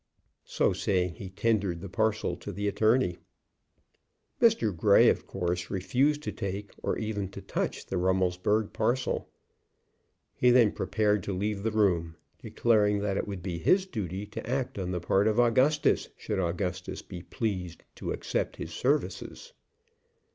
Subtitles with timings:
[0.47, 3.19] So saying he tendered the parcel to the attorney.
[4.41, 4.75] Mr.
[4.75, 9.29] Grey, of course, refused to take, or even to touch, the Rummelsburg parcel.
[10.33, 14.79] He then prepared to leave the room, declaring it would be his duty to act
[14.79, 19.53] on the part of Augustus, should Augustus be pleased to accept his services.